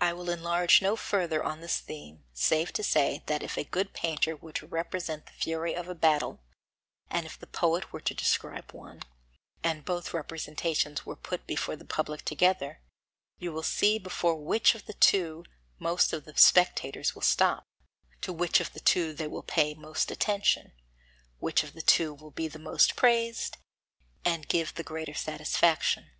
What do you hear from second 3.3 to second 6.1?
if a good painter were to represent the fury of a